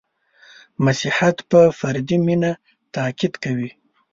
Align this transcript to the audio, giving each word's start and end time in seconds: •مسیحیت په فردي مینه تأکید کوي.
•مسیحیت 0.85 1.37
په 1.49 1.59
فردي 1.79 2.17
مینه 2.25 2.51
تأکید 2.93 3.33
کوي. 3.43 3.71